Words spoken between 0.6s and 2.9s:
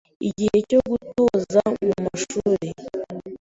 cyo gutoza mu mashuri